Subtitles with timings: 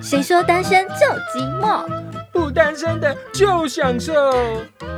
[0.00, 0.94] 谁说单身就
[1.32, 1.84] 寂寞？
[2.32, 4.12] 不单身的就享受。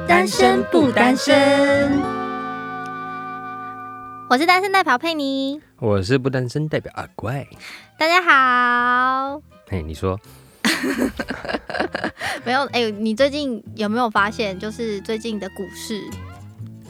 [0.07, 2.01] 单身不单身？
[4.29, 7.47] 我是单身代表佩妮，我是不单身代表阿怪。
[7.99, 9.41] 大家好。
[9.69, 10.19] 嘿，你说
[12.45, 12.65] 没有？
[12.73, 16.03] 哎、你最近有没有发现，就是最近的股市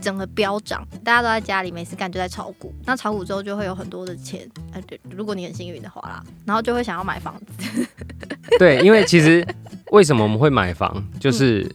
[0.01, 2.73] 整个飙涨，大家都在家里没事干就在炒股。
[2.85, 7.87] 那炒股之后就会有很多的钱，哎、对，如果你很幸运的话啦，然后就会想要买房子。
[8.59, 9.47] 对，因为其实
[9.93, 11.71] 为什么我们会买房，就是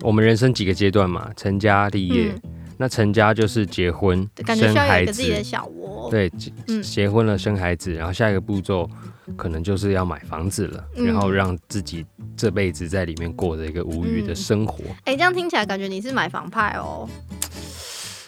[0.00, 2.32] 我们人生几个阶段嘛，成家立业。
[2.32, 2.50] 嗯
[2.82, 6.10] 那成家就是结婚，感觉需要有生孩子一个自己的小窝。
[6.10, 8.88] 对，结嗯结婚了生孩子，然后下一个步骤
[9.36, 14.82] 可能就是要买房子了，嗯然后让自己这辈子在里面过着一个无余的嗯生活。
[15.04, 17.06] 哎、这样听起来感觉你是买房派哦。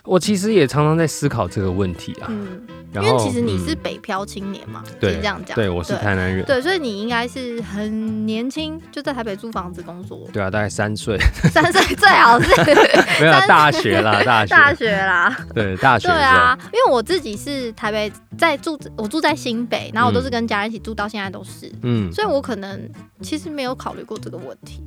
[0.05, 2.27] 我其实也常常在思考这个问题啊。
[2.29, 2.61] 嗯，
[2.95, 5.55] 因为其实你是嗯北漂青年嘛，可对以这样讲。
[5.55, 6.45] 对，我是台南人。
[6.45, 11.17] 对，所以你应该是很年轻就在台北租房子工作，对啊，大概三岁，
[11.53, 12.49] 三岁最好是
[13.21, 15.37] 没有啊大学啦，大学，大学啦。
[15.55, 24.83] 对大学对啊，因为我自己是台北，在住我住在新北，然后我都是跟家人一起住到现在都是，嗯，所以我可能其实没有考虑过这个问题，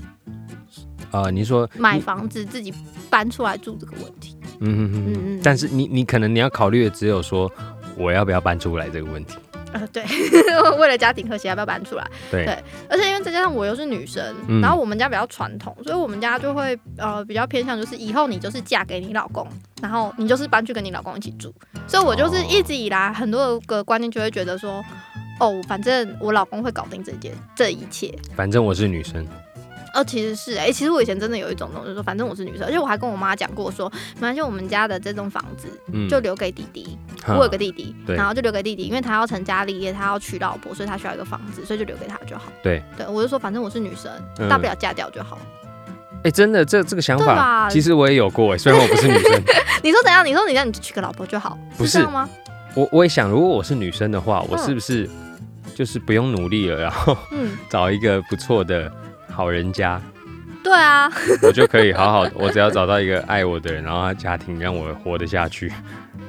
[1.12, 2.74] 呃，你说买房子自己
[3.10, 4.38] 搬出来住这个问题。
[4.60, 7.52] 嗯嗯嗯嗯但是你你可能你要考虑的只有说
[7.98, 9.36] 我要不要搬出来这个问题。
[9.74, 10.02] 呃，对，
[10.80, 12.08] 为了家庭和谐，要不要搬出来？
[12.32, 12.58] 对对
[12.90, 19.46] 而且因为再加上我又是女生，嗯然后我们家比较传统，所以我们家就会呃比较偏向就是以后你就是嫁给你老公，
[19.82, 21.54] 然后你就是搬去跟你老公一起住。
[21.88, 24.82] 所以我就是哦一直以来很多个观念就会觉得说，
[25.42, 28.18] 哦，反正我老公会搞定这件这一切。
[28.34, 29.28] 反正我是女生，
[29.96, 42.44] 呃，其实是哎、其实我以前真的有一种东西，就是说反正我是女生，而且我还跟我妈讲过说，没关系，我们家的这栋房子嗯，就留给弟弟，哈我有个弟弟，对然后就留给弟弟，因为他要成家立业，他要娶老婆，所以他需要一个房子，所以就留给他就好。
[42.62, 45.38] 对，对我就说反正我是女生，嗯大不了嫁掉就好。
[46.24, 49.42] 哎，真的这这个想法，其实我也有过哎，虽然我不是女生，
[49.84, 50.26] 你说怎样？
[50.26, 52.28] 你说你让你娶个老婆就好，不是吗？
[52.74, 55.10] 我我也想，如果我是女生的话，我嗯是不是
[55.76, 58.92] 就是不用努力了，然后嗯， 找一个不错的
[59.36, 60.02] 好人家，
[60.64, 61.12] 对啊，
[61.44, 65.72] 我就可以好好， 我只要找到一个爱我的人，然后他家庭让我活得下去，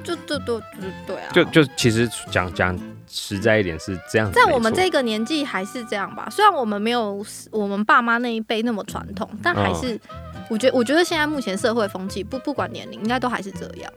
[0.03, 0.65] 就就就就
[1.05, 1.31] 对啊。
[1.33, 2.77] 就就其实讲讲
[3.09, 4.51] 实在一点是这样子在。
[4.51, 9.99] 我们这个年纪还是这样吧，虽然我们没有我们爸妈那一辈那么传统，但还是、嗯
[10.49, 13.91] 我觉得我觉得现在目前社会风气不不管年龄，应该都还是这样。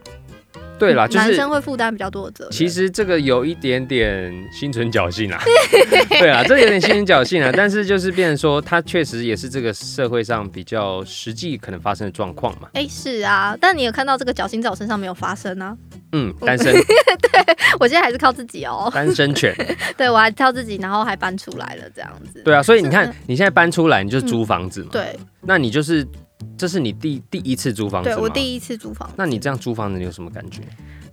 [0.81, 2.51] 对啦，就是男生会负担比较多的责任。
[2.53, 5.41] 其实这个有一点点心存侥幸啊，
[6.09, 12.69] 对啊，这有点心存侥幸啊，但是就是变成说，它确实也是这个社会上比较实际可能发生的状况嘛。
[12.73, 15.77] 哎、是啊，但你有看到这个侥幸在我身上没有发生啊？
[16.13, 19.55] 嗯，单身 对我现在还是靠自己哦，单身犬，
[19.97, 22.43] 对我还靠自己，然后还搬出来了这样子。
[22.45, 26.07] 对啊，所以你看你现在搬出来，你就租房子嘛，对那你就是
[26.57, 28.11] 这是你第第一次租房子？
[28.11, 30.63] 对，我第一次租房子，那你这样租房子你有什么感觉？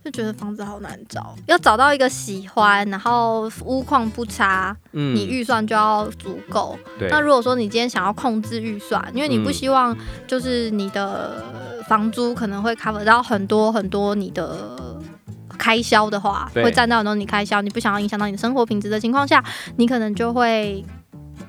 [0.04, 6.78] 就觉得房子好难找，要找到一个喜欢，然后屋况不差，嗯你预算就要足够。
[6.98, 11.44] 对那如果说你今天想要控制预算，因为你不嗯希望就是你的
[11.88, 14.78] 房租可能会 cover 到很多很多你的。
[15.60, 19.44] 开销的话，会占到很多你开销，你不想要影响到你的生活品质的情况下，
[19.78, 20.86] 你可能就会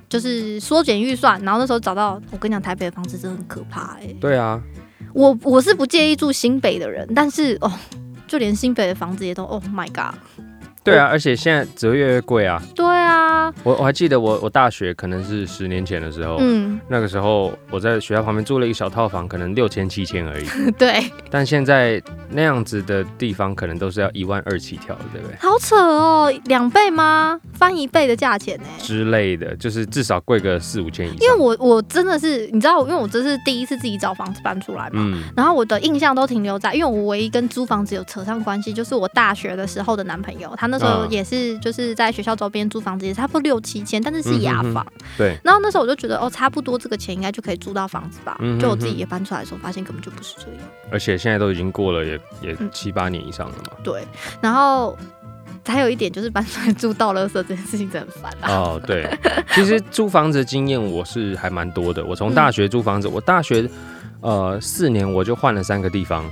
[0.08, 4.60] 就是缩减预算，然后那时候找到，我跟你讲，台北的房子真的很可怕哎、对啊，
[5.12, 7.70] 我我是不介意住新北的人，但是哦，
[8.26, 10.14] 就连新北的房子也都，Oh my god，
[10.90, 12.62] 对啊，而且现在折越来越贵啊。
[12.74, 20.46] 对啊，我我还记得我我大学可能是十年前的时候，嗯，那个时候我在学校旁边租了一个小套房，可能六千七千而已。
[20.78, 25.36] 对，但现在那样子的地方，可能都是要一万二起跳的，对不对？
[25.38, 27.40] 好扯哦，两倍吗？
[27.54, 28.64] 翻一倍的价钱呢？
[28.78, 31.18] 之类的，就是至少贵个四五千以上。
[31.20, 44.86] 因为我我真的是，你知道，因为我这是第一次自己找房子搬出来嘛，嗯，然后我的印象都停留在，因为我唯一跟租房子有扯上关系，就是我大学的时候的男朋友，他那时候嗯也是就是在学校周边租房子，也差不多六七千，但是是雅房。
[45.16, 48.38] 对，然后那时候我就觉得，哦，差不多这个钱应该就可以租到房子吧。
[48.60, 50.68] 就我自己也搬出来的时候，发现根本就不是这样。
[50.90, 53.72] 而且现在都已经过了也也嗯七八年以上了嘛。
[53.82, 54.06] 对，
[54.40, 54.96] 然后
[55.66, 58.50] 还有一点就是搬出来住到垃圾这件事情真的很烦啊。
[58.50, 59.08] 哦，对，
[59.54, 62.04] 其实租房子的经验我是还蛮多的。
[62.04, 63.68] 我从大学租房子，我大学
[64.20, 66.24] 呃四年我就换了三个地方。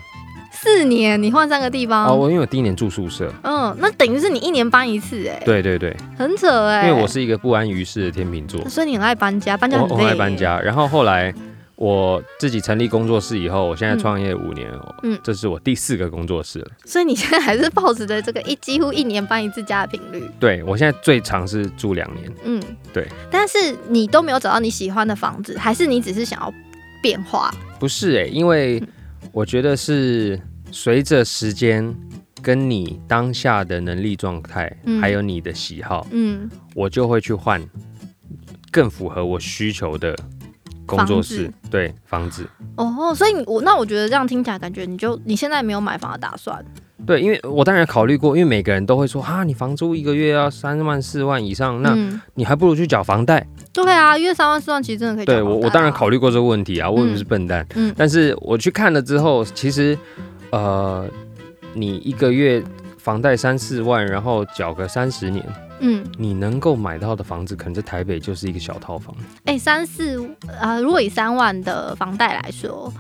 [0.57, 6.89] 四年你换三个地方，哦，我因为我第一年住宿舍，嗯，那等于是你一年搬一次，哎，对对对，很扯哎。
[6.89, 10.13] 因为我是一个不安于世的天秤座，所以你很爱搬家，搬家我我很很累。
[10.13, 10.37] 爱搬。
[10.37, 10.61] 家。
[10.61, 11.33] 然后后来
[11.77, 16.69] 我自己成立工作室以后，我现在嗯创业五年，哦嗯这是我第四个工作室了。
[16.85, 22.63] 所以你现在还是抱持着这个一几乎一年搬一次家的频率，对我现在最长是住两年，嗯，
[22.93, 23.07] 对。
[23.31, 23.57] 但是
[23.89, 26.53] 你都没有找到你喜欢的房子，还是你只是想要
[27.03, 27.55] 变化？
[27.79, 28.83] 不是哎、因为
[29.33, 30.41] 我觉得是
[30.71, 31.95] 随着时间
[32.43, 35.01] 跟你当下的能力状态，嗯。
[35.01, 37.63] 还有你的喜好，嗯，我就会去换
[38.71, 40.17] 更符合我需求的
[40.85, 42.47] 工作室，对房子。
[42.77, 46.65] 哦，所以你我那我觉得这样听起来，感觉你就你现在没有买房的打算，
[47.07, 53.47] 对，因为我当然考虑过，因为每个人都会说啊，你房租一个月要三万四万以上，那嗯，你还不如去缴房贷。
[53.85, 57.67] 对啊，因为三万四万其实真的可以缴对我，我当然啊考虑过这个问题啊，我也不是笨蛋。
[57.75, 59.97] 嗯但是我去看了之后，其实
[60.51, 61.09] 呃，
[61.75, 62.63] 你一个月
[62.99, 65.45] 房贷三四万，然后缴个三十年，
[65.81, 69.15] 嗯，你能够买到的房子，可能在台北就是一个小套房。
[69.45, 70.29] 哎、三四
[70.61, 72.93] 呃，如果以三万的房贷来说，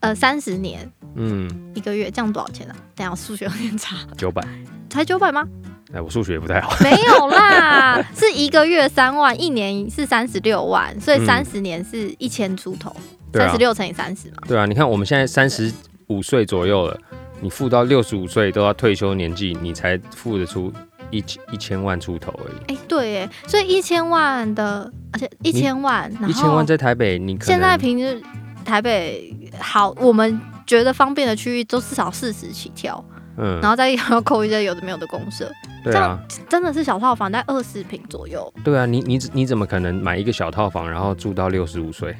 [0.00, 2.76] 呃，三十年嗯，一个月，这样多少钱啊？
[2.94, 4.46] 等下我数学有点差，九百。
[4.88, 5.46] 才九百吗？
[5.92, 6.76] 哎，我数学也不太好。
[6.82, 12.94] 没有啦， 是一个月三万，一年是三十六万，所以嗯三十年是一千出头，
[13.32, 14.36] 三十，六乘以三十嘛。
[14.48, 15.72] 对啊，你看我们现在三十
[16.08, 16.98] 五岁左右了，
[17.40, 20.72] 你付到六十五岁都要退休年纪，你才付得出
[21.10, 22.74] 一千一千万出头而已。
[22.74, 28.20] 哎、对耶，所以一千万的，而且一千万，一千万在台北，你可现在平均
[28.64, 33.04] 台北好，我们觉得方便的区域都至少四十起跳，
[33.36, 33.60] 嗯。
[33.60, 35.50] 然，后再要扣一些有的没有的公社，
[35.84, 36.18] 对啊，
[36.48, 38.52] 真的是小套房，在二十平左右。
[38.64, 42.16] 对啊，你你你怎么可能买一个小套房，然后住到六十五岁？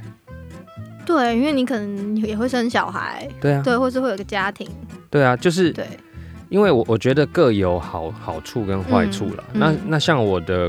[1.04, 4.68] 对，因为你可能也会生小孩，对啊，对，或是会有个家庭，
[5.08, 5.86] 对啊，就是对，
[6.48, 9.44] 因为我我觉得各有好好处跟坏处了。
[9.52, 10.68] 那那像我的，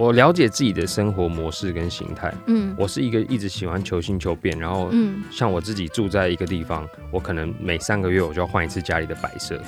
[0.00, 2.32] 我了解自己的生活模式跟形态。
[2.46, 2.74] 嗯。
[2.78, 9.60] 我是一个一直喜欢求新求变，然后嗯，像我自己住在一个地方，我可能每三个月我就要换一次家里的摆设，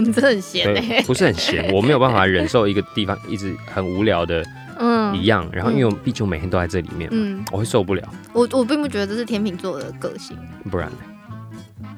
[0.00, 4.42] 你真的很闲不是很闲， 我没有办法忍受一个地方一直很无聊的
[4.78, 5.14] 嗯。
[5.14, 10.34] 一样，然后因为我毕竟我每天都在这里面嘛，嗯，我会受不了，我我并不觉得这是天秤座的个性，
[10.70, 10.96] 不然呢？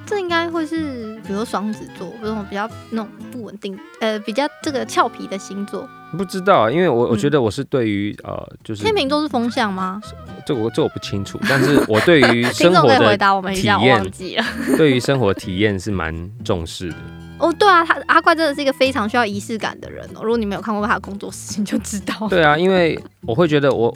[0.04, 5.88] 这应该会是比如说双子座这种比较那种不稳定，呃，比较这个俏皮的星座。
[6.16, 10.00] 不知道啊，因为我我嗯觉得我是对于呃，就是天秤座是风向吗？
[10.44, 14.44] 这我这我不清楚，但是 我对于听生活的答我们一下，我体验忘记了。
[14.76, 16.14] 对于生活体验是蛮
[16.44, 16.96] 重视的。
[17.38, 20.20] 哦，对啊，他阿怪真的是一个非常需要仪式感的人哦。
[20.22, 22.28] 如果你没有看过他的工作室，你就知道。
[22.28, 23.94] 对啊，因为我会觉得我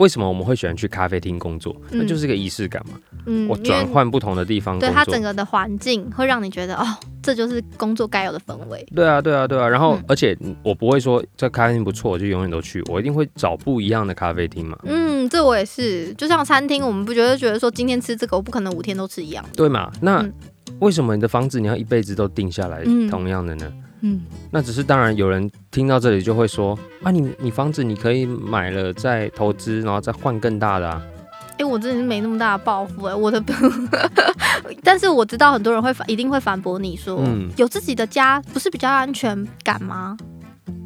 [0.00, 2.98] 为什么我们会喜欢去咖啡厅工作，嗯那就是个仪式感嘛。
[3.26, 5.20] 嗯我转换不同的地方对它整。
[5.20, 6.86] 个的环境会让你觉得哦，
[7.22, 8.82] 这就是工作该有的氛围。
[8.96, 9.68] 对啊，对啊，对啊。
[9.68, 14.78] 然后嗯，而且我不会说这咖啡厅不错，我就永远都去，我一定会找不一样的咖啡厅嘛。
[14.84, 16.14] 嗯，这我也是。
[16.14, 19.44] 就像餐厅，我们不觉得觉得说今天吃这个，我不可能五天都吃一样。
[19.54, 19.92] 对嘛？
[20.00, 20.32] 那嗯
[20.78, 23.70] 为什么你的房子你要一辈子都定下来嗯同样的呢？
[23.70, 23.82] 嗯，
[24.50, 31.02] 那只是当然，有人听到这里就会说啊，你你房子你可以买了再投资，然后再换更大的啊。
[31.58, 33.42] 哎、我真的是没那么大的抱负哎、我的，
[34.82, 40.16] 但是我知道很多人会反，一定会反驳你说，嗯有自己的家不是比较安全感吗？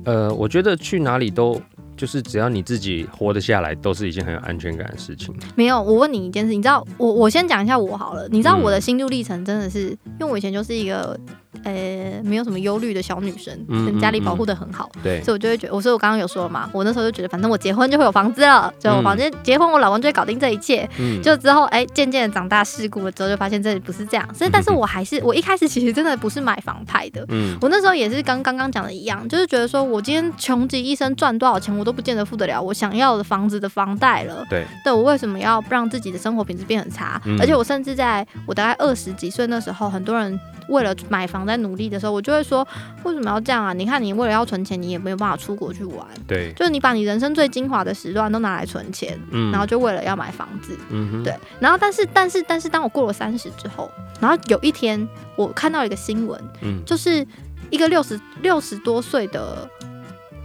[0.05, 1.63] 呃，我觉得去哪里都
[1.97, 5.33] 就是只要你自己活得下来，都是一件很有安全感的事情。
[5.55, 11.17] 没有，我问你一件事，你知道我我先讲一下我好了，你知道嗯我的心路历程真的是，因为我以前就是一个
[11.65, 27.57] 呃没有什么忧虑的小女生，嗯跟家里嗯保护的很好，对，所以我就会觉得，我所以我刚刚有说了嘛，我那时候就觉得反正我结婚就会有房子了，就我房间、结婚我老公就会搞定这一切，嗯，就之后哎渐渐的长大世故了之后，就发现这里不是这样，所以但是 我还是我一开始其实真的不是买房派的，嗯。
[27.61, 34.45] 我那时候也是跟刚刚讲的一样，就是觉得说我今天穷极一生赚多少钱，我都不见得付得了我想要的房子的房贷了。
[34.51, 37.21] 对，对我为什么要让自己的生活品质变很差？
[37.25, 37.39] 嗯。
[37.41, 42.67] 而且我甚至在我大概二十几岁那时候，很多人为了买房在努力的时候，我就会说，
[43.03, 43.73] 为什么要这样啊？
[43.73, 49.51] 你看你为了要存钱，你也没有办法出国去玩，对，就是你把你人生最精华的时段都拿来存钱，嗯。
[49.51, 50.77] 然后就为了要买房子。
[50.91, 53.91] 嗯哼，对，然后但是但是但是，当我过了三十之后，
[54.21, 55.07] 然后有一天
[55.37, 56.83] 我看到一个新闻，嗯。
[56.85, 57.27] 就是
[57.71, 59.69] 一个六十六十多岁的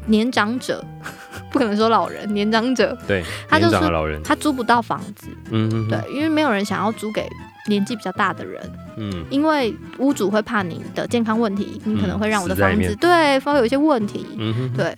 [0.06, 0.84] 年长者，
[1.52, 7.28] 不可能说老人，年长者，对，他就是老人，他租不到房子，嗯哼，对，因为没有人想要租给
[7.70, 8.62] 年纪比较大的人，
[8.98, 14.26] 嗯因为屋主会怕你的健康问题，你可能会让我的房子、对会有一些问题。
[14.38, 14.98] 嗯哼，对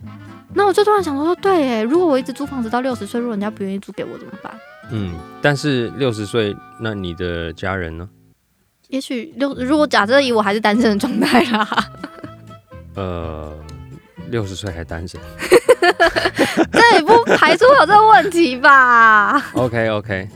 [0.54, 4.52] 那我就突然想说，对，哎，如果我一直租房子到六十岁，如果人家不愿意租给我怎么办？
[4.90, 8.10] 嗯，但是六十岁，那你的家人呢？
[8.90, 11.68] 也许六，如果假设以我还是单身的状态啦，
[12.96, 13.54] 呃，
[14.30, 15.18] 六十岁还单身
[16.74, 19.42] 这也不排除有这个问题吧？？
[19.56, 20.28] OK OK，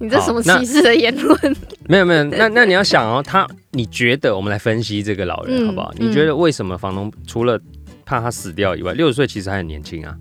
[0.00, 1.56] 你这什么歧视的言论？
[1.88, 5.92] 没 有没有， 那那你要想哦，他你觉得我们来分析这个老人、嗯好不好？
[5.98, 7.58] 嗯你觉得为什么房东除了
[8.04, 10.16] 怕他死掉以外，六十岁其实还很年轻啊？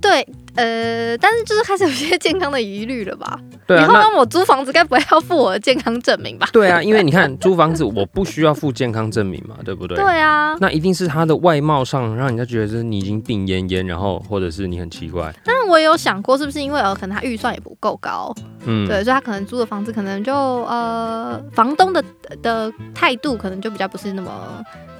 [0.00, 0.26] 对，
[0.56, 3.38] 呃，但是就是开始有些健康的疑虑了吧？
[3.66, 6.48] 对啊，以后让我租房子，该不会要付我的健康证明吧？
[6.52, 9.96] 对啊，因为你看租房子我不需要付健康证明嘛，对不对？
[9.96, 18.32] 对啊，那一定是他的外貌上让人家觉得是你已经病恹恹，然后或者是你很奇怪，但是我也有想过，是不是因为呃，可能他预算也不够高，
[18.64, 22.04] 嗯，对，所以他可能租的房子可能就呃，房东的
[22.42, 24.30] 的态度可能就比较不是那么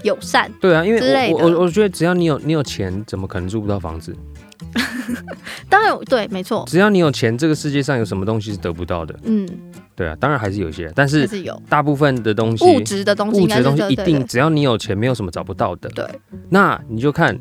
[0.02, 0.50] 友善。
[0.60, 4.16] 对啊，因为我我我觉得只要你有你有钱，怎么可能租不到房子？
[5.68, 9.14] 当然，对，没错，只要你有钱，这个世界上有什么东西是得不到的？
[9.24, 9.48] 嗯，
[9.94, 11.60] 对啊，当然还是有一些，但是是有。
[11.68, 15.88] 大部分的东西物质的东西，物质的东西一定，只要你有钱，没有什么找不到的。
[15.90, 16.04] 对，
[16.48, 17.38] 那你就看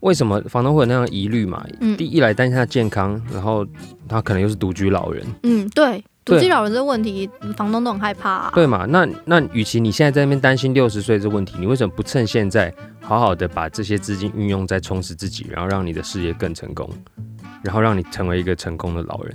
[0.00, 1.64] 为什么房东会有那样疑虑嘛？
[1.80, 1.96] 嗯。
[1.96, 3.66] 第一来担心他的健康，然后
[4.08, 8.52] 他可能又是独居老人，嗯，对，独对居老人这个问题，房东都很害怕、啊。
[8.54, 8.84] 对嘛？
[8.86, 16.88] 那那与其你现在在那边担心六十岁这问题，你为什么不趁现在好好的把这些资金运用在充实自己，然后让你的事业更成功，
[17.62, 19.34] 然后让你成为一个成功的老人？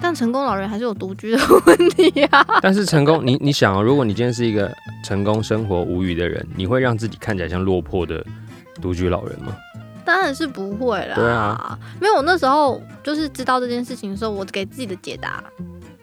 [0.00, 2.46] 但成功老人还是有独居的问题啊。
[2.60, 4.72] 但是成功， 你你想哦，如果你今天是一个
[5.04, 8.24] 成功、生活无虞的人，你会让自己看起来像落魄的
[8.80, 9.56] 独居老人吗？
[10.04, 11.16] 当然是不会啦。
[11.16, 15.42] 对啊，没有，我那时候就是知道这件事情的时候，我给自己的解答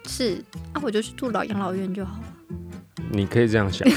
[0.07, 0.43] 是
[0.73, 2.23] 啊，我就去住老养老院就好了。
[3.11, 3.87] 你可以这样想，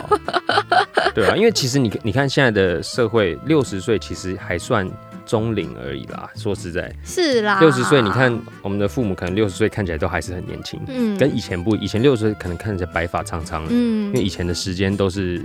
[0.00, 0.18] 好。
[1.14, 4.88] 对啊，因为其实你你看现在的社会，六十岁其实还算
[5.26, 6.30] 中龄而已啦。
[6.36, 15.44] 说实在，是啦，六十岁，你看我们的父母可能六十岁看起来都还是很年轻，嗯，跟以前不，以前六十岁可能看起来白发苍苍，嗯因为以前的时间都是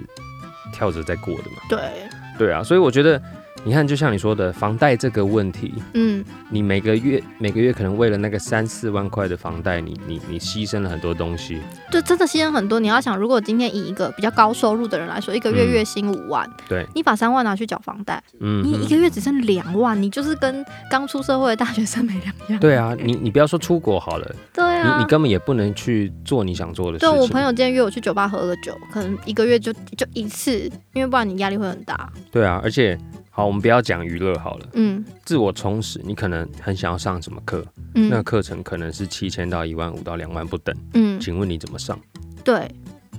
[0.71, 1.57] 跳着在过的嘛。
[1.67, 1.79] 对，
[2.37, 3.19] 对啊，所以我觉得，
[3.65, 11.59] 你看，就像你说的，房贷这个问题，嗯你每个月每个月可能为了那个三四万块的房贷，你你你牺牲了很多东西。
[11.91, 12.79] 就真的牺牲很多。
[12.79, 22.59] 你要想，如果今天以一个比较高收入的人来说，一个月嗯月薪五万，对，你把三万拿去缴房贷，嗯你一，个月只剩两万，你就是跟刚出社会的大学生没两样。
[22.59, 27.19] 对啊，你你不要说出国好了，对啊，你你根本也不能去做你想做的事情对。
[27.19, 32.07] 我朋友今天约我去酒吧喝了酒，可能一个月就就一次，因为不然你压力会很大。
[32.31, 32.95] 对啊，而且
[33.35, 35.03] 好，我们不要讲娱乐好了，嗯。
[35.25, 38.07] 自我充实，你可能很想要上什么课，嗯。
[38.07, 41.99] 那个课程可能是七千到一万五到两万不等，嗯，请问你怎么上？
[42.45, 42.65] 对，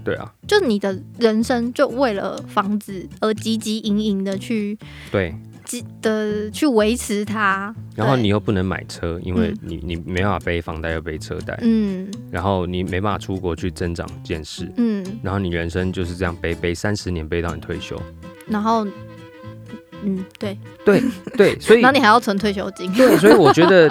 [0.03, 4.79] 对啊，就你的人生就为了房子而汲汲营营的去
[5.13, 5.35] 对，
[5.67, 9.59] 积的去维持它，然后你又不能买车，因为嗯。
[9.61, 12.11] 你你没办法背房贷又背车贷，嗯。
[12.31, 18.01] 然后你没办法出国去增长见识，嗯，然后你人生就是这样背背三十年背到你退休。
[18.49, 18.87] 然后
[20.05, 21.01] 嗯对，对，
[21.59, 23.91] 所以然后你还要存退休金，对，所以我觉得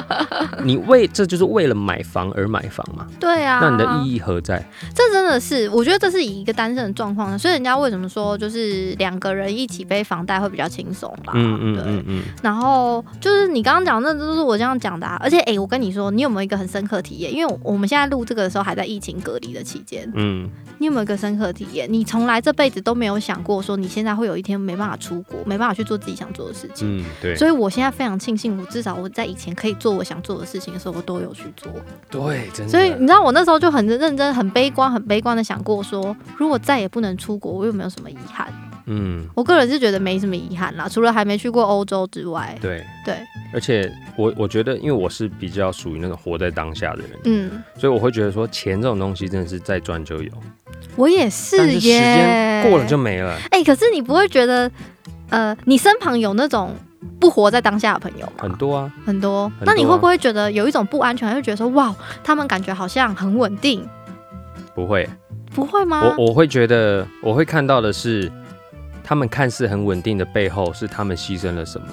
[0.63, 4.63] 你为这就是为了买房而买房嘛，对啊，那你的意义何在？
[4.93, 11.33] 这真的是，我觉得这是以一个单身的状况，所以人家为什么说就是两个人一起背房贷会比较轻松吧？
[11.35, 11.83] 嗯嗯对。
[11.85, 15.17] 嗯嗯，然后就是你刚刚讲，那都是我这样讲的啊。
[15.21, 17.33] 而且，哎、我跟你说，你有没有一个很深刻体验？
[17.33, 21.87] 因为我们现在录这个的时候还在疫情隔离的期间，嗯，你有没有一个深刻体验？
[21.91, 26.99] 你从来这辈子都没有想过说你现在会有一天没办法出国，没办法去做自己想做的事情。
[26.99, 31.71] 嗯，对，所以我现在非常庆幸，我至少我在以前可以做我想做的事情的时候，我都有去做。
[32.09, 32.71] 对，真的。
[32.71, 38.47] 所以你知道，我那时候就很认真、很悲观、很悲观的想过说，如果再也不能出国，我有没有什么遗憾？
[38.87, 42.55] 嗯，我个人是觉得没什么遗憾啦，除了还没去过欧洲之外。
[42.61, 43.15] 对，对，
[43.51, 50.31] 而且我我觉得，因为我是比较属于那种活在当下的人，嗯，所以我会觉得说，钱这种东西真的是再赚就有，
[50.95, 51.79] 我也是但是时。
[51.79, 53.35] 间过了就没了。
[53.49, 54.69] 哎、可是你不会觉得，
[55.29, 56.75] 呃，你身旁有那种
[57.19, 58.33] 不活在当下的朋友吗？
[58.37, 59.49] 很多啊，很多。
[59.49, 63.87] 很多啊那你会不会觉得有一种不安全感，会觉得说，哇，他们感觉好像很稳定，
[64.73, 65.07] 不会，
[65.53, 66.15] 不会吗？
[66.17, 68.31] 我我会觉得，我会看到的是，
[69.03, 71.87] 他们看似很稳定的背后，是他们牺牲了什么，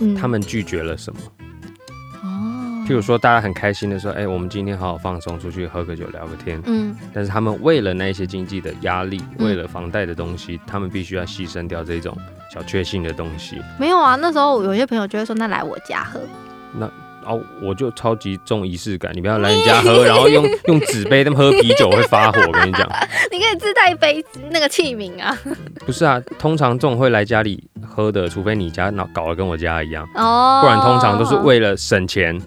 [0.00, 1.20] 嗯他们拒绝了什么。
[2.86, 6.60] 哦，譬如说，大家很开心的说，哎、我们今天好好放松，出去喝个酒，聊个天。
[6.66, 12.16] 嗯但是他们为了那些经济的压力，嗯为了房贷的东西，他们必须要牺牲掉这种
[12.52, 13.60] 小确幸的东西。
[13.78, 16.20] 没有啊，那时候有些朋友就会说，那来我家喝。
[16.72, 16.86] 那
[17.28, 22.40] 哦，我就超级重仪式感，你不要来人家喝，然后用用纸杯他们喝啤酒会发火。
[22.40, 22.88] 我跟你讲，
[23.32, 25.36] 你可以自带一杯那个器皿啊。
[25.84, 32.40] 不是啊，通常这种会来家里喝的，除非你家搞搞得跟我家一样，哦，不然通常都是为了省钱，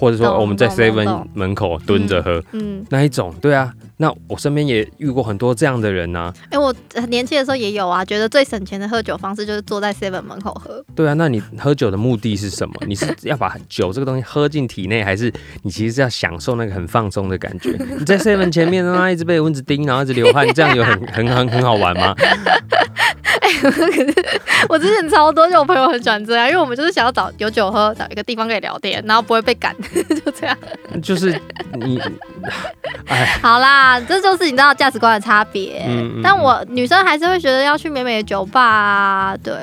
[0.00, 3.70] 或者说我们在 seven 懂门口蹲着喝、嗯，那一种，对啊。
[3.98, 10.82] 那我身边也遇过很多这样的人呐、哎、我很年轻的时候也有啊，觉得最省钱的喝酒方式就是坐在 seven 门口喝。
[10.94, 11.12] 对啊。
[11.12, 12.74] 那你喝酒的目的是什么？
[12.86, 15.30] 你是要把酒这个东西喝进体内，还是
[15.60, 17.76] 你其实是要享受那个很放松的感觉？
[17.98, 22.14] 你在 seven 前面呢，一直被蚊子叮，然后一直流汗，这样有很很很很好玩吗？
[24.68, 29.74] 我之前超多，就我朋友很喜欢这样，因为我们就是想要找有酒喝，找一个地方可以聊天，然后不会被赶，
[30.24, 30.56] 就这样。
[31.02, 31.40] 就是
[31.74, 32.00] 你，
[33.06, 35.84] 哎，好啦，这就是你知道价值观的差别。
[35.86, 39.54] 嗯嗯但我女生还是会觉得要去美美的酒吧啊，对。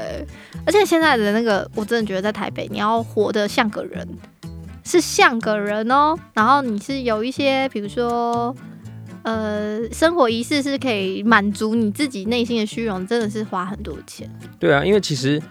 [0.66, 4.06] 而且现在的那个，我真的觉得在台北，你要活得像个人，
[4.84, 6.14] 是像个人哦。
[6.34, 8.54] 然后你是有一些，比如说。
[9.28, 14.30] 呃，生活仪式是可以满足你自己内心的虚荣，真的是花很多钱。
[14.58, 15.42] 对啊，因为其实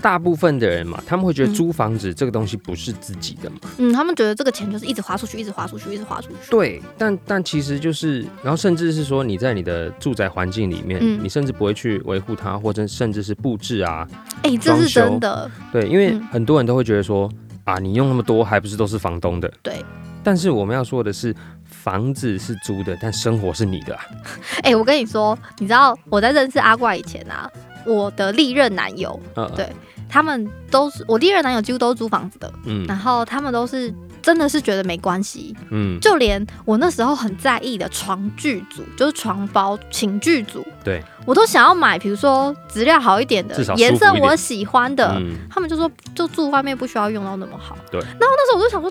[0.00, 3.56] 大部分的人嘛，他们会觉得嗯租房子这个东西不是自己的嘛。
[3.78, 6.36] 嗯，他们觉得这个钱就是一直花出去，一直花出去，一直花出去。
[6.48, 14.06] 对，但但其实就是，然后甚至是说你在你的住宅环境里面，嗯你甚至不会去维护它，或者甚至是布置啊。
[14.44, 15.50] 哎、这是真的。
[15.72, 17.28] 对，因为嗯很多人都会觉得说
[17.64, 19.52] 啊，你用那么多，还不是都是房东的？
[19.60, 19.84] 对。
[20.26, 21.34] 但是我们要说的是，
[21.82, 24.04] 房子是租的，但生活是你的、啊。
[24.62, 27.50] 哎、我跟你说，你知道我在认识阿怪以前啊，
[27.84, 29.68] 我的历任男友，呃，对
[30.08, 47.76] 他们都是我历任男友几乎都是租房子的，嗯然后他们都是真的是觉得没关系，嗯，就连我那时候很在意的床具组，就是床包寝具组，对，我都想要买，比如说质量好一点的颜色我喜欢的，嗯他们就说就住外面不需要用到那么好。
[47.90, 48.90] 对然后那时候我就想说。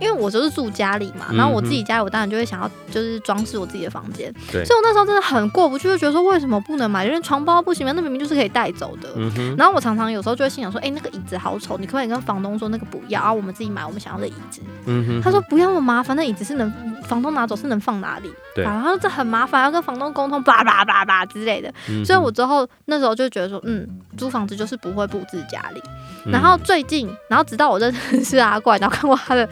[0.00, 7.04] 因为我就是住家里嘛，然后我自己家里，我当然就会想要就是装饰我自己的房间，对所以我那时候真的很过不去，就觉得说为什么不能买？
[7.04, 7.92] 因为床包不行吗？
[7.94, 9.10] 那明明就是可以带走的。
[9.16, 14.62] 嗯，然后我常常有时候就会心想说，哎、那个椅子好丑，你可不可以跟房东说那个不要，然后我们自己买我们想要的椅子？
[14.86, 16.72] 嗯哼，他说不要那么麻烦，那椅子是能
[17.04, 18.32] 房东拿走是能放哪里？
[18.54, 21.72] 对啊，他说这很麻烦，要跟房东沟通，叭叭叭叭之类的。
[21.88, 25.80] 嗯所以我之后那时候就觉得说，嗯，租房子就是不会布置家里。
[26.24, 27.92] 嗯然后最近，然后直到我认
[28.24, 29.48] 识阿怪，然后看过他的。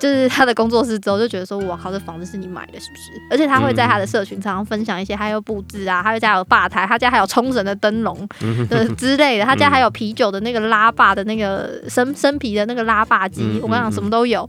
[0.00, 3.12] 就是他的工作室之后，就觉得说，哇靠，这房子是你买的，是不是？
[3.30, 14.48] 而且他会在他的社群常常分享一些，他有布置啊，他家有吧台，他家还有冲绳的灯笼嗯的 之类的，他家还有啤酒的那个拉霸的那个生生啤的那个拉霸机，嗯我跟你讲，嗯什么都有。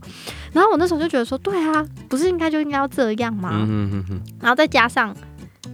[0.52, 3.66] 然后我那时候就觉得说，对啊，不是应该就应该要这样吗？
[4.40, 5.14] 然后再加上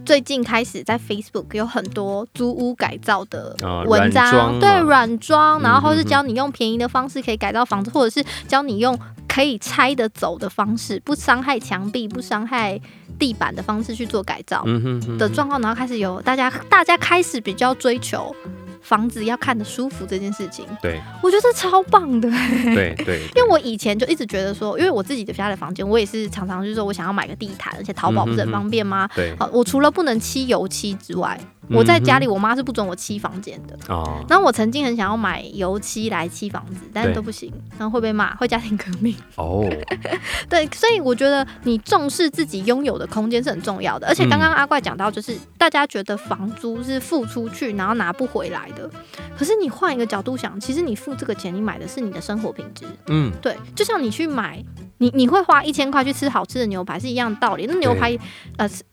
[0.09, 12.81] 最近开始在 Facebook 有很多租屋改造的啊文章，对软装，然后或是教你用便宜的方式可以改造房子，或者是教你用可以拆得走的方式，不伤害墙壁、不伤害
[13.19, 18.35] 地板的方式去做改造嗯哼哼的状况，然后开始有大家大家开始比较追求。
[18.81, 20.99] 房子要看得舒服这件事情，对。
[21.21, 22.29] 我觉得这超棒的。
[22.73, 29.07] 对 对，因为我以前就一直觉得说，因为我自己的家的房间，我也是常常就是说我想要买个地毯，而且淘宝不是很方便吗？
[29.15, 29.35] 对。
[29.37, 33.77] 好，我除了不能漆油漆之外，我在家里我妈是不准我漆房间的。
[33.87, 39.15] 哦，然后我曾经很想要买油漆来漆房子，但是都不行，然后会被骂，会家庭革命。
[39.35, 39.63] 哦，
[40.49, 44.07] 对，所以我觉得你重视自己拥有的空间是很重要的。
[44.07, 48.89] 而且刚刚阿怪讲到，就是大家觉得房租是付出去然后拿不回来的，
[49.37, 52.85] 可是你换一个角度想，其实你付这个钱，你买的是你的生活品质。
[53.07, 54.63] 嗯，对，就像你去买，
[54.97, 57.65] 你你会花一千块去吃好吃的牛排是一样的道理。
[57.67, 58.17] 那牛排，
[58.57, 58.83] 呃，是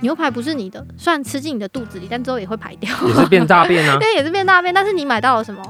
[0.00, 4.72] 牛排不是你的，虽然吃进你的肚子里，但之后也会排掉，也是变大便啊 对，也是变大便。
[4.74, 5.62] 但是你买到了什么？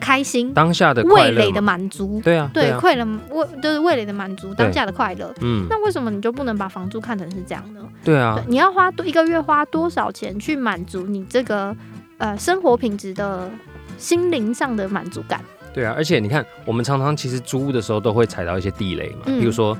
[0.00, 5.32] 开心、当下的味蕾的，满足，对啊，对，啊，快乐味就是味蕾的满足，当下的快乐。
[5.42, 7.80] 嗯，那为什么你就不能把房租看成是这样呢？
[8.02, 11.72] 对啊对，，你要花多一个月花多少钱去满足你这个
[12.18, 13.48] 呃生活品质的
[13.96, 15.40] 心灵上的满足感？
[15.72, 19.78] 对啊，而且你看，我们常常其实租屋的时候都会踩到一些地雷嘛，嗯比如说，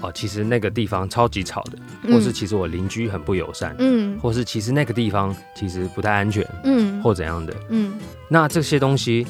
[0.00, 1.78] 哦，其实那个地方超级吵的，
[2.12, 4.18] 或是其实我邻居很不友善，嗯。
[4.18, 7.02] 或是其实那个地方其实不太安全，嗯。
[7.02, 7.54] 或怎样的。
[7.70, 7.94] 嗯。
[8.28, 9.26] 那这些东西，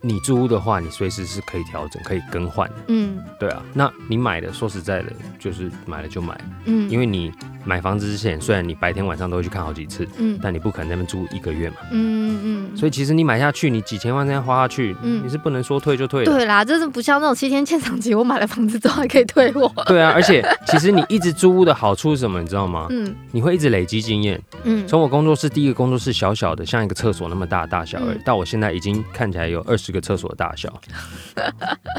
[0.00, 2.74] 你租屋的话，你随时是可以调整、可以更换的。
[2.88, 7.32] 嗯对啊，那你买的，说实在的，就是买了就买，嗯，因为你
[7.64, 11.76] 买房子之前，虽然你白天晚上都会去看好几次，嗯但你不可能在那边住一个月嘛。
[11.92, 12.40] 嗯
[12.72, 16.32] 嗯，所以其实你买下去，你几千万这样花下去，嗯你是不能说退就退的。
[16.32, 19.72] 对啦，就是不像那种七天鉴赏期，我买了房子之后还可以退我。
[19.86, 22.86] 对啊，而且其实你一直租屋的好处是什么，你知道吗？
[22.90, 24.40] 嗯你会一直累积经验。
[24.64, 30.72] 嗯从我工作室第一个工作室小小的，像一个厕所那么大大小而已，嗯到我现在已经看起来有二十个厕所的大小，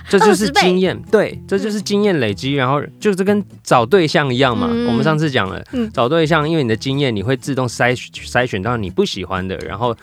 [0.09, 0.99] 这就是经验。
[1.11, 4.67] 对，这就是经验累积，然后就是跟找对象一样嘛。
[4.69, 9.95] 嗯我们上次讲了，嗯找对象，因为你的经验，你会自动筛筛选到你不喜欢的，然后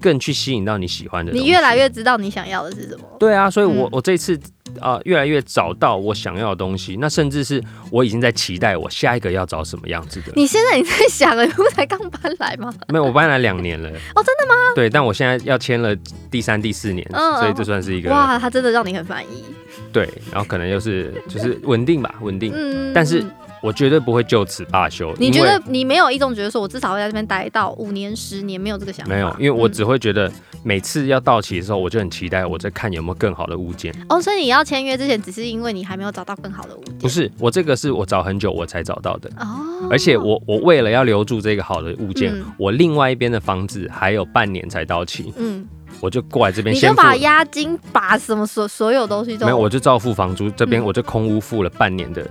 [0.00, 1.32] 更去吸引到你喜欢的。
[1.32, 3.04] 你越来越知道你想要的是什么。
[3.18, 4.38] 对啊，所以我、嗯我这次
[4.80, 10.32] 啊、越来越找到我想要的东西，那甚至是我已经在期待我下一个要找什么样子的。
[10.36, 12.72] 你现在你在想了，你不才刚搬来吗？
[12.88, 13.88] 没有，我搬来两年了。
[14.14, 14.54] 哦，真的吗？
[14.74, 15.94] 对，但我现在要签了
[16.30, 19.44] 第三、第四年，嗯所以这算是一个哇，他真的让你很满意。
[19.92, 22.52] 对，然后可能又是就是稳定吧，稳定。
[22.54, 23.24] 嗯，但是
[23.62, 25.14] 我绝对不会就此罢休。
[25.18, 29.14] 你觉得你没有一种觉得说，我至少会在这边待到五年、十年，没有这个想法？
[29.14, 29.30] 没有？
[29.38, 30.30] 因为我嗯只会觉得
[30.62, 33.94] 每次要到期的时候，我就很期待我在看有没有更好的物件。
[34.08, 36.98] 哦，所以你要签约之前，只是因为你还没有找到更好的物件。
[36.98, 39.30] 不是，我这个是我找很久我才找到的。
[39.38, 45.66] 哦，而且我我为了要留住这个好的物件，嗯我另外一边的房子还有半年才到期，嗯，
[46.00, 52.26] 我就过来这边你先把押金、把什么所所有东西都没有，我就照付房租，这边嗯我就空屋付了半年的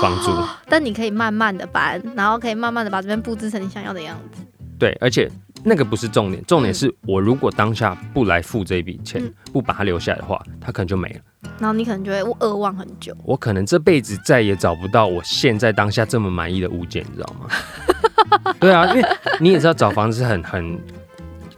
[0.00, 0.30] 房租。
[0.68, 4.42] 但你可以慢慢的搬，然后可以慢慢的把这边布置成你想要的样子。
[4.78, 5.30] 对，而且
[5.62, 11.20] 那个不是重点，重点是我如果当下不来付这笔钱，嗯不把它留下来的话，它可能就没了。
[11.58, 13.16] 然后你可能就会扼望很久。
[13.24, 18.52] 我可能这辈子再也找不到我现在当下这么满意的物件，你知道吗？
[18.58, 19.08] 对啊，因为
[19.38, 20.78] 你也知道找房子是很很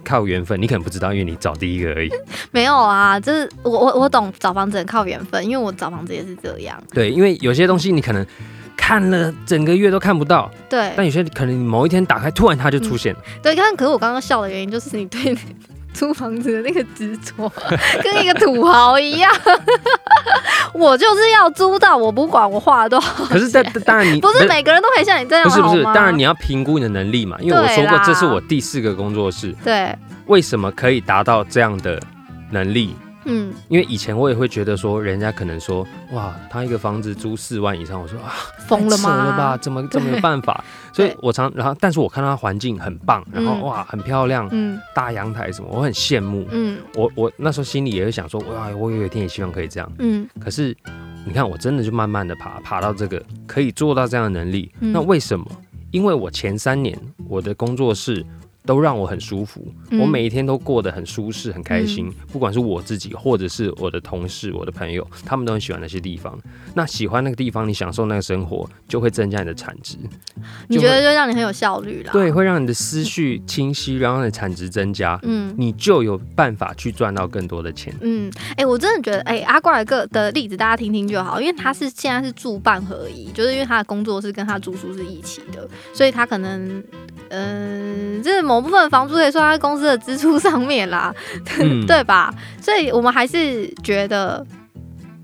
[0.07, 2.11] 靠缘分，你可能不知道，因为你找第一个而已。
[2.53, 6.81] 没有啊，就是我我我懂找房子很靠缘分，因为我找房子也是这样。
[6.95, 8.25] 对，因为有些东西你可能
[8.77, 13.21] 看了整个月都看不到，对但有些可能你某一天打开，突然它就出现了。
[13.43, 15.37] 对，但可是我刚刚笑的原因就是你对
[15.97, 17.51] 租房子的那个执着，
[18.05, 19.33] 跟一个土豪一样。
[20.75, 23.09] 我就是要租到，我不管我花了多少。
[23.25, 31.99] 可是但当然你 不是每个人都可以像你这样不是不是，当然你要评估你的能力嘛，因为我说过这是我第四个工作室，对，为什么可以达到这样的
[32.51, 32.95] 能力？
[33.27, 38.33] 嗯，因为以前我也会觉得说，人家可能说，哇，他一个房子租四万以上，我说啊，
[38.67, 39.27] 疯了吗？
[39.27, 39.57] 了吧？
[39.59, 40.65] 怎么 怎么有办法？
[40.93, 46.47] 所以我常，然后，但是我看到他环境很棒，然后嗯哇，很漂亮，嗯大阳台什么，我很羡慕。
[46.53, 49.93] 嗯我我那时候心里也会想说，哇，我有一天也希望可以这样。
[49.99, 50.77] 嗯可是
[51.25, 54.73] 你看，我真的就慢慢的爬，爬到这个可以做到这样的能力。
[54.81, 55.45] 嗯那为什么？
[55.93, 58.25] 因为我前三年我的工作室
[58.67, 62.13] 都让我很舒服，嗯我每一天都过得很舒适、很开心。
[62.33, 66.39] 不管是我自己，或者是我的同事、我的朋友，他们都很喜欢那些地方。
[66.75, 69.97] 那喜欢那个地方，你享受那个生活，就会增加你的产值。
[70.69, 72.13] 你觉得就让你很有效率啦？
[72.13, 75.55] 对，，会让你的思绪清晰，然后你的产值增加，嗯。
[75.57, 77.95] 你就有办法去赚到更多的钱。
[78.03, 86.83] 嗯，哎、我真的觉得，哎、阿怪哥的例子大家听听就好，因为他是现在是住办合一，就是因为他的工作是跟他住宿是一起的，所以他可能，
[87.31, 91.15] 嗯、这某部分房租可以算在公司的支出上面啦，
[91.61, 92.35] 嗯对吧？
[92.61, 94.45] 所以我们还是觉得，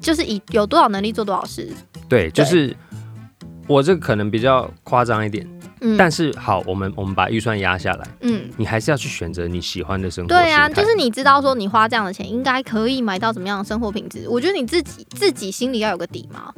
[0.01, 1.69] 就是以有多少能力做多少事，
[2.09, 2.77] 对，就是
[3.67, 5.47] 我这个可能比较夸张一点，
[5.81, 8.41] 嗯，但是好，我们我们把预算压下来，嗯。
[8.59, 14.29] 你还是要去选择你喜欢的生活对啊，就是你知道说你花这样的钱，应该可以买到怎么样的生活品质。
[14.29, 16.53] 我觉得你自己自己心里要有个底嘛，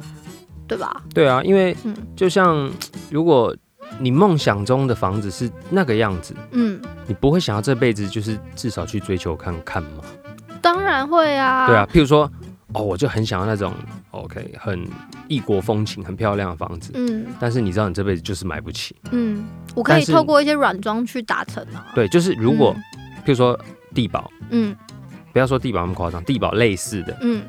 [0.67, 1.03] 对吧？
[1.13, 2.69] 对啊，因为嗯就像
[3.09, 3.55] 如果
[3.99, 10.03] 你梦想中的房子是那个样子，嗯，你不会想要这辈子就是至少去追求看看吗？
[10.61, 11.67] 当然会啊。
[11.67, 12.29] 对啊，，譬如说，
[12.73, 13.73] 哦，我就很想要那种
[14.11, 14.87] OK 很
[15.27, 18.95] 异国风情、很漂亮的房子，嗯但是你知道你这辈子就是买不起。
[19.11, 21.85] 嗯，我可以透过一些软装去达成啊。
[21.93, 22.75] 对，就是如果、
[23.23, 23.59] 譬如说
[23.93, 24.75] 地保，嗯
[25.31, 27.43] 不要说地保那么夸张，地保类似的，嗯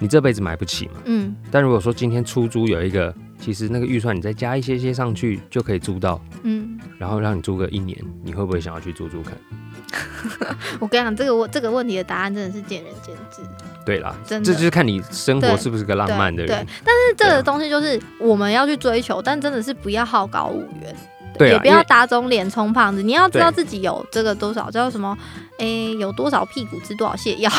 [0.00, 0.94] 你这辈子买不起嘛。
[1.04, 9.36] 嗯但如果说今天出租有一个，其实那个预算你再加一些些上去就可以租到，嗯，然后让你租个一年，你会不会想要去租租看？
[10.80, 13.40] 我跟你讲，这个问这个问题的答案真的是见仁见智。
[13.86, 16.66] 对啦，这就是看你生活是不是个浪漫的人对人。
[16.84, 20.94] 但是这个东西就是我们要去追求，但真的是不要好高骛远。
[21.38, 25.16] 对啊也不要打肿脸充胖子，你要知道自己有这个多少叫什么，
[25.58, 27.50] 诶，有多少屁股吃多少泻药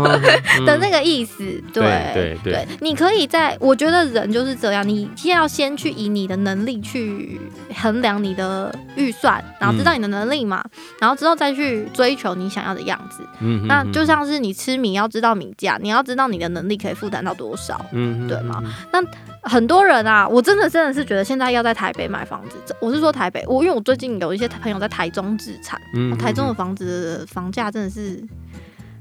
[0.66, 1.44] 的那个意思。
[1.72, 1.82] 对
[2.42, 7.40] 对你可以在，我觉得人就是这样，你先要先去以你的能力去
[7.74, 10.64] 衡量你的预算，然后知道你的能力嘛，
[11.00, 13.22] 然后之后再去追求你想要的样子。
[13.40, 17.84] 嗯那就像是你吃米要知道米价，你要知道你的能力可以负担到多少。
[17.92, 18.62] 嗯对吗？
[19.42, 28.22] 很多人啊，我真的真的是觉得现在要在台北买房子，我是说台北，我因为我最近有一些朋友在台中置产，嗯台中的房子的房价真的是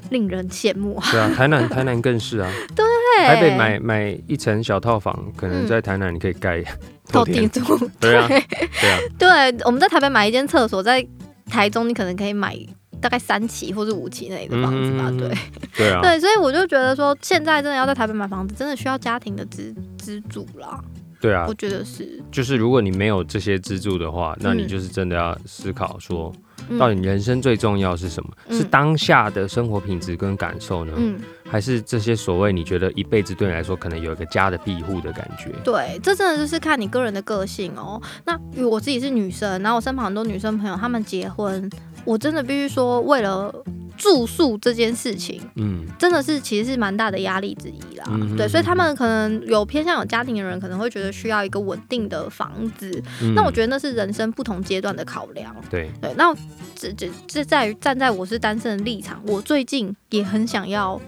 [0.10, 1.08] 令人羡慕啊。
[1.12, 2.86] 对啊，台南 台南更是啊，对，
[3.26, 6.62] 台北买买一层小套房，可能嗯在台南你可以盖
[7.12, 7.50] 透透天。
[7.50, 8.40] 地，住，对啊对。
[8.80, 9.00] 对啊，
[9.52, 11.06] 对，我们在台北买一间厕所，在
[11.50, 12.56] 台中你可能可以买
[13.02, 15.38] 大概三期或是五期那里的房子吧，嗯对。
[15.78, 20.84] 对啊， 对，所以我就觉得说，现在真的要在台北买房子，真的需要家庭的资资助啦。
[21.22, 21.46] 对啊。
[21.48, 26.34] 我，觉得是，就是如果你没有这些资助的话，那你嗯就是真的要思考说，
[26.70, 26.78] 嗯。
[26.78, 28.30] 到底人生最重要是什么？
[28.48, 28.58] 嗯。
[28.58, 35.52] 是当下的生活品质跟感受呢，嗯，还是这些所谓你觉得一辈子对你来说可能有一个家的庇护的感觉？
[35.64, 38.02] 对，这真的就是看你个人的个性哦。
[38.26, 41.70] 那我自己是女生，然后我身旁很多女生朋友，她们结婚，
[42.06, 43.54] 我真的必须说，为了
[43.98, 48.06] 住宿这件事情，嗯真的是其实是蛮大的压力之一啦。
[48.10, 52.90] 嗯对，所以他们可能有偏向有家庭的人，可能会觉得需要一个稳定的房子。
[53.22, 55.54] 嗯那我觉得那是人生不同阶段的考量。
[55.70, 56.34] 对，对，那
[56.76, 61.00] 这这这在于站在我是单身的立场，我最近也很想要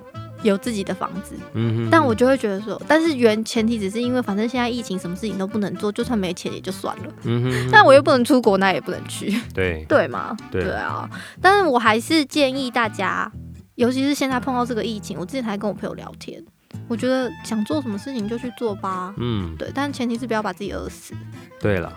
[0.44, 10.36] 有自己的房子，嗯哼但我就会觉得说，但是原前提只是因为反正现在疫情什么事情都不能做，就算没钱也就算了，嗯哼但我又不能出国，那也不能去，对对吗？
[10.52, 11.10] 对啊，
[11.42, 13.32] 但是我还是建议大家，
[13.76, 16.44] 尤其是现在碰到这个疫情，我之前还跟我朋友聊天，
[16.88, 19.14] 我觉得想做什么事情就去做吧。
[19.18, 21.14] 嗯对，但前提是不要把自己饿死。
[21.60, 21.94] 对了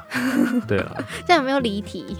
[0.68, 1.02] 对了。
[1.26, 2.16] 这样有没有离题？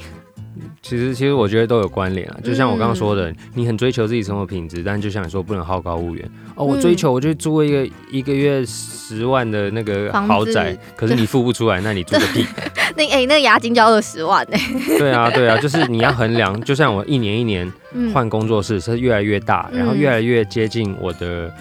[0.83, 2.37] 其实，其实我觉得都有关联啊。
[2.45, 6.31] 就像我刚刚说嗯的，你很追求自己生活品质，但就像你说，不能好高骛远。
[6.55, 12.47] 哦，我嗯追求，我就租一个一个月十万的那个豪宅，可是你付不出来，那你租个屁！
[12.97, 14.61] 那哎、那个押金就要二十万哎、
[14.99, 16.59] 对啊，对啊，就是你要衡量。
[16.62, 21.53] 就像我一年一年嗯换工作室，是越来越大，然后嗯越来越接近我的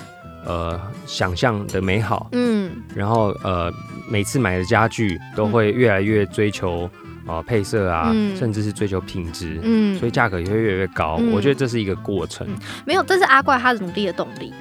[0.46, 3.72] 呃想象的美好，嗯然后呃
[4.08, 6.88] 每次买的家具都会越来越追求
[7.26, 9.60] 呃配色啊，嗯甚至是追求品质。
[9.64, 12.48] 嗯，所以价格也会越来越高，嗯我觉得这是一个过程、
[12.86, 14.54] 没有，这是阿怪他努力的动力。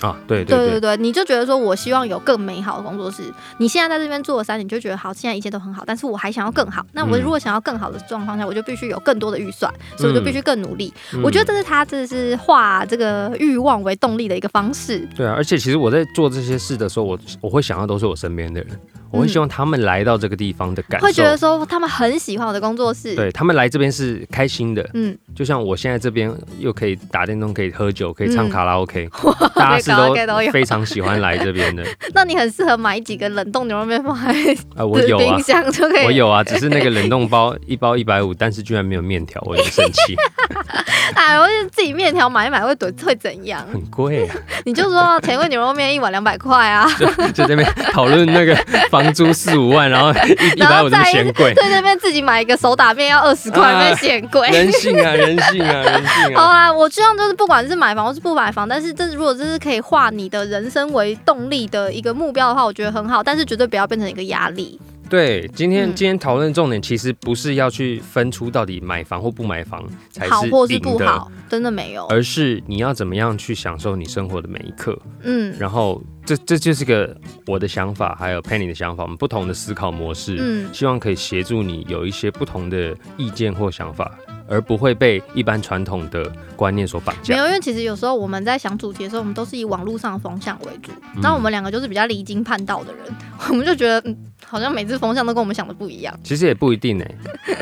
[0.00, 3.22] 啊，对对对对对对，你就觉得说我希望有更美好的工作室。
[3.58, 6.84] 你现在在这边做了三年，你就觉得好，现在一切都很好，但是我还想要更好。
[6.92, 10.92] 那我嗯如果想要更好的状况下，我就必须有更多的预算，所以我就必须更努力。
[11.12, 14.98] 嗯我觉得这是他这是化这个欲望为动力的一个方式。
[15.16, 18.78] 对啊，而且其实我在做这些事的时候，我我会想到都是我身边的人，
[19.10, 29.08] 我会希望他们来到这个地方的感受，会觉得说他们很喜欢我的工作室。，对他们来这边是开心的，嗯，就像我现在这边又可以打电动，可以喝酒，可以唱嗯卡拉 OK，
[29.56, 31.84] 大家是卡拉 OK 都非常喜欢来这边的。
[32.14, 34.32] 那你很适合买几个冷冻牛肉面放在
[34.76, 36.04] 啊，我有啊冰，箱就可以。
[36.04, 40.16] 我有啊，只是那个冷冻包一包一百五，但是居然没有面条，我有点生气，
[41.14, 43.64] 哎，我就自己面条买一买会怼会怎样？
[43.72, 48.54] 很贵啊， 你就说甜味牛肉面一碗两百块啊，就就在那边讨论那个
[48.90, 54.48] 房租四五万，然后一一百五嫌贵，对那边自己买一个手打面要二十块，啊那边嫌贵。
[54.50, 56.40] 人性啊，人性啊，人性啊。
[56.40, 64.80] 好啦，我希望就是不管是买房或是不买房，但是这如果这是可以化你的人生为动力的一个目标的话，我觉得很好，但是绝对不要变成一个压力。
[65.08, 65.94] 对，今天嗯。
[65.94, 72.06] 今天讨论重点其实不是要去分出到底买房或不买房才是好或是，不好，真的没有。
[72.06, 74.98] 而是你要怎么样去享受你生活的每一刻。
[75.22, 75.54] 嗯。
[75.58, 77.16] 然后这这就是个
[77.46, 84.10] 我的想法，还有 Penny 的想法，我们不同的思考模式，嗯，希望可以协助你有一些不同的意见或想法，
[84.48, 87.34] 而不会被一般传统的观念所绑架。
[87.34, 90.92] 没有，因为其实有时候我们在想主题的时候，我们都是以网络上的风向为主。
[91.14, 93.02] 嗯那、我们两个就是比较离经叛道的人，
[93.48, 96.18] 我们就觉得，嗯，好像每次风向都跟我们想的不一样。
[96.22, 97.14] 其实也不一定哎、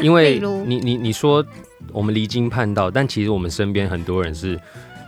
[0.03, 1.45] 因为 你你你说
[1.93, 4.59] 我们离经叛道，但其实我们身边很多人是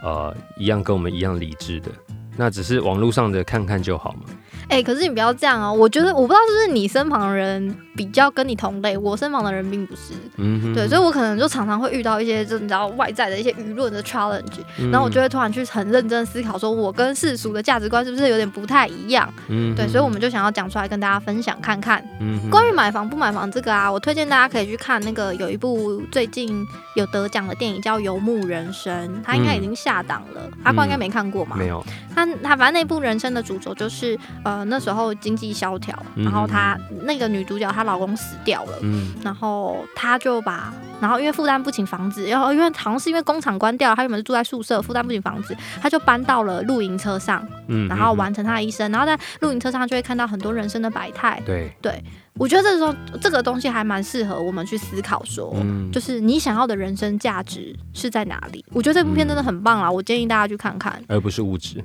[0.02, 1.90] 呃一样跟我们一样理智的，
[2.36, 4.32] 那只是网络上的看看就好嘛。
[4.68, 5.72] 哎、可是你不要这样哦。
[5.72, 10.12] 我觉得我不知道是不是你身旁的人比较跟你同类，我身旁的人并不是。
[10.36, 19.32] 嗯，对，所以我可能就常常会遇到一些，就你知道外在的一些舆论的 challenge，、嗯然后我就会突然去很认真思考，说我跟世俗的价值观是不是有点不太一样？
[19.48, 22.04] 嗯对，所以我们就想要讲出来跟大家分享看看。
[22.20, 31.56] 嗯关于买房不买房这个啊，我推荐大家可以去看那个有一部最近有得奖的电影叫《游牧人生》，它应该已经下档了，阿冠应该没看过嘛？
[31.56, 38.78] 没有，他他反正那部人生的主轴就是呃那时候经济萧条，嗯然后她那个女主角她老公死掉了。
[38.82, 48.90] 嗯然后她就把，然后因为负担不起房子，然后因为好像是因为工厂关掉，她原本是住在宿舍，负担不起房子，她就搬到了露营车上，嗯然后完成她的一生。
[48.90, 51.42] 然后在露营车上就会看到很多人生的百态。
[51.44, 52.02] 对对，
[52.34, 58.64] 我觉得这时候这个东西还蛮适合我们去思考说，嗯就是你想要的人生价值是在哪里？
[58.72, 61.02] 我觉得这部片真的很棒啦，我建议大家去看看。
[61.08, 61.82] 而不是物质。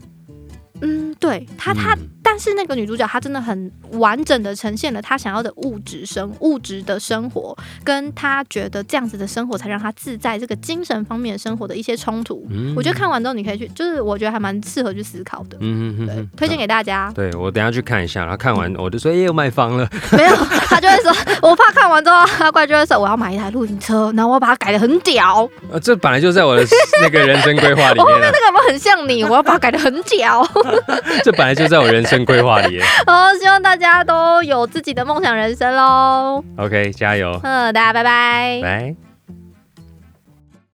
[0.81, 12.47] 嗯，对她她嗯但是那个女主角她真的很完整的呈现了她想要的物质生物质的生活，跟她觉得这样子的生活才让她自在，这个精神方面生活的一些冲突。
[12.49, 15.57] 嗯我觉得看完之后你可以去，就是我觉得还蛮适合去思考的。
[15.59, 17.11] 嗯嗯推荐给大家。
[17.13, 19.87] 对我等下去看一下，然后看完我就说，哎、我卖房了。
[20.15, 20.35] 没有，
[20.67, 25.49] 他就会说，我怕看完之后，阿怪就会说，我要买一台露营车，然后我要把它改的很屌。
[25.71, 26.63] 呃，这本来就在我的
[27.01, 29.23] 那个人生规划里面了，这个有没有很像你？
[29.23, 30.41] 我要把它改的很屌。
[31.23, 32.83] 这本来就在我人生规划里耶。
[33.05, 36.43] 好，希望大家都有自己的梦想人生喽。
[36.57, 38.59] OK，加油，嗯，大家拜拜。
[38.61, 39.10] 拜。